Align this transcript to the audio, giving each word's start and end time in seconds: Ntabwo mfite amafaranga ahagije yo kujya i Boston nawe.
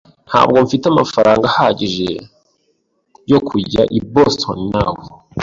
Ntabwo 0.29 0.57
mfite 0.65 0.85
amafaranga 0.93 1.45
ahagije 1.51 2.09
yo 3.31 3.39
kujya 3.47 3.81
i 3.97 3.99
Boston 4.13 4.59
nawe. 4.73 5.03